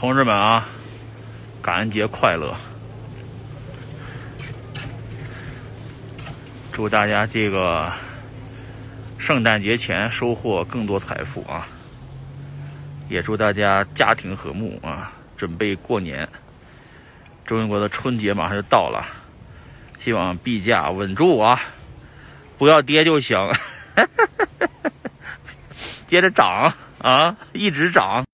[0.00, 0.66] 同志们啊，
[1.60, 2.56] 感恩节快乐！
[6.72, 7.92] 祝大家这个
[9.18, 11.68] 圣诞节前收获更多财富啊！
[13.10, 15.12] 也祝大家家庭和睦啊！
[15.36, 16.26] 准备过年，
[17.44, 19.04] 中国的春节马上就到了，
[19.98, 21.60] 希望币价稳住啊，
[22.56, 23.36] 不要跌就行，
[26.08, 26.72] 接着涨
[27.02, 28.24] 啊，一直涨。